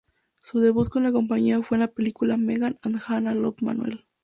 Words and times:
Su 0.41 0.59
debut 0.61 0.89
con 0.89 1.03
la 1.03 1.11
compañía 1.11 1.61
fue 1.61 1.75
en 1.77 1.81
la 1.81 1.87
película 1.87 2.35
"Meggan 2.35 2.79
and 2.81 2.97
Hanna 3.07 3.35
Love 3.35 3.61
Manuel". 3.61 4.07